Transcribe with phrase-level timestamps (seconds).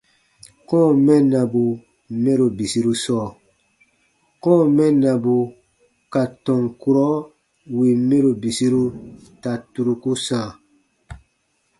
[0.67, 1.63] Kɔ̃ɔ mɛnnabu
[2.23, 3.27] mɛro bisiru sɔɔ:
[4.43, 5.35] kɔ̃ɔ mɛnnabu
[6.13, 7.07] ka tɔn kurɔ
[7.75, 8.83] wìn mɛro bisiru
[9.41, 10.49] ta turuku sãa.